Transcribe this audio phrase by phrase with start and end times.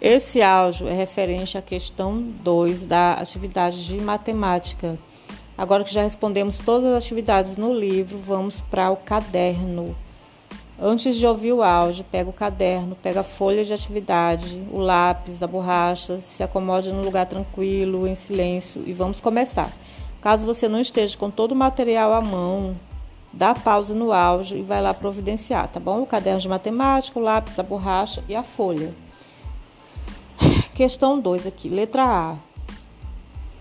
[0.00, 4.98] Esse áudio é referente à questão 2 da atividade de matemática.
[5.58, 9.94] Agora que já respondemos todas as atividades no livro, vamos para o caderno.
[10.80, 15.42] Antes de ouvir o áudio, pega o caderno, pega a folha de atividade, o lápis,
[15.42, 19.70] a borracha, se acomode num lugar tranquilo, em silêncio e vamos começar.
[20.22, 22.74] Caso você não esteja com todo o material à mão,
[23.30, 26.00] dá pausa no áudio e vai lá providenciar, tá bom?
[26.00, 28.94] O caderno de matemática, o lápis, a borracha e a folha.
[30.80, 32.36] Questão 2 aqui, letra A.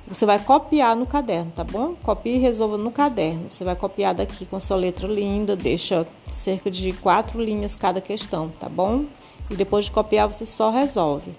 [0.07, 1.93] Você vai copiar no caderno, tá bom?
[1.95, 3.47] Copie e resolva no caderno.
[3.51, 7.99] Você vai copiar daqui com a sua letra linda, deixa cerca de quatro linhas cada
[7.99, 9.03] questão, tá bom?
[9.49, 11.33] E depois de copiar, você só resolve.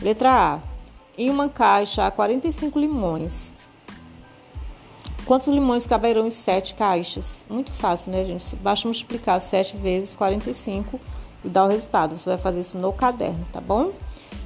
[0.00, 0.58] Letra A.
[1.18, 3.52] Em uma caixa há 45 limões.
[5.26, 7.44] Quantos limões caberão em sete caixas?
[7.50, 8.56] Muito fácil, né, gente?
[8.56, 10.98] Basta multiplicar 7 vezes 45
[11.44, 12.18] e dar o resultado.
[12.18, 13.92] Você vai fazer isso no caderno, tá bom?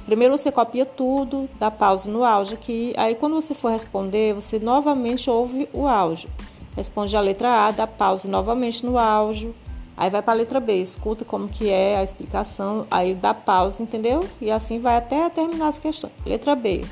[0.09, 2.95] Primeiro você copia tudo, dá pausa no áudio aqui.
[2.97, 6.27] Aí quando você for responder, você novamente ouve o áudio.
[6.75, 9.53] Responde a letra A, dá pausa novamente no áudio.
[9.95, 13.83] Aí vai para a letra B, escuta como que é a explicação, aí dá pausa,
[13.83, 14.27] entendeu?
[14.41, 16.13] E assim vai até terminar as questões.
[16.25, 16.83] Letra B.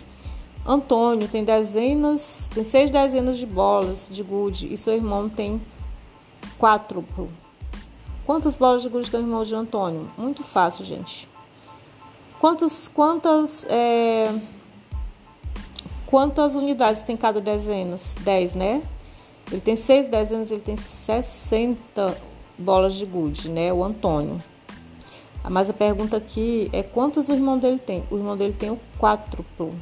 [0.63, 5.59] Antônio tem dezenas, tem seis dezenas de bolas de gude e seu irmão tem
[6.59, 7.03] quatro.
[8.27, 10.07] Quantas bolas de gude tem o irmão de Antônio?
[10.15, 11.27] Muito fácil, gente.
[12.39, 14.31] Quantas, quantas, é,
[16.05, 18.15] quantas unidades tem cada dezenas?
[18.21, 18.83] 10, né?
[19.51, 22.15] Ele tem seis dezenas, ele tem 60
[22.55, 23.73] bolas de gude, né?
[23.73, 24.41] O Antônio.
[25.49, 28.03] Mas a pergunta aqui é quantas o irmão dele tem?
[28.11, 29.73] O irmão dele tem o quádruplo.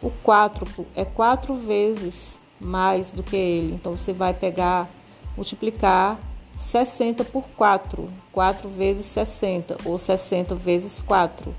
[0.00, 3.74] O quádruplo é quatro vezes mais do que ele.
[3.74, 4.88] Então você vai pegar,
[5.36, 6.16] multiplicar
[6.56, 8.08] 60 por 4.
[8.32, 11.52] 4 vezes 60 ou 60 vezes 4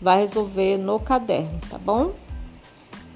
[0.00, 2.12] vai resolver no caderno, tá bom?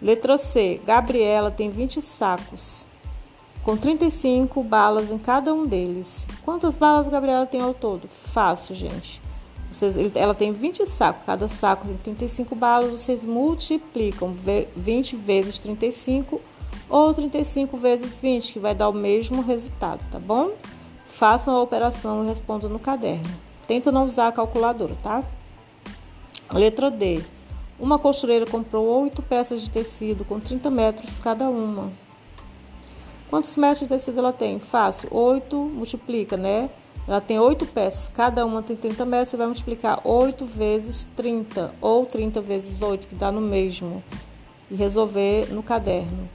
[0.00, 0.80] Letra C.
[0.84, 2.86] Gabriela tem 20 sacos,
[3.62, 6.26] com 35 balas em cada um deles.
[6.44, 8.08] Quantas balas Gabriela tem ao todo?
[8.08, 9.20] Fácil, gente.
[9.70, 14.34] Vocês, ela tem 20 sacos, cada saco tem 35 balas, vocês multiplicam
[14.74, 16.40] 20 vezes 35
[16.88, 20.52] ou 35 vezes 20, que vai dar o mesmo resultado, tá bom?
[21.10, 23.28] Façam a operação e respondam no caderno.
[23.66, 25.22] Tenta não usar a calculadora, tá?
[26.52, 27.22] Letra D.
[27.78, 31.92] Uma costureira comprou oito peças de tecido com 30 metros cada uma.
[33.28, 34.58] Quantos metros de tecido ela tem?
[34.58, 35.08] Fácil.
[35.12, 36.70] 8 multiplica, né?
[37.06, 41.72] Ela tem oito peças, cada uma tem 30 metros, você vai multiplicar 8 vezes 30,
[41.80, 44.02] ou 30 vezes 8, que dá no mesmo,
[44.70, 46.28] e resolver no caderno.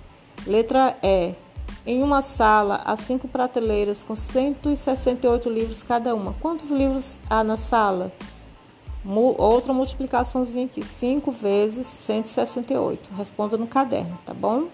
[0.47, 1.33] Letra E.
[1.85, 6.33] Em uma sala, há cinco prateleiras com 168 livros cada uma.
[6.39, 8.11] Quantos livros há na sala?
[9.05, 13.09] Outra multiplicaçãozinha aqui, 5 vezes 168.
[13.17, 14.67] Responda no caderno, tá bom?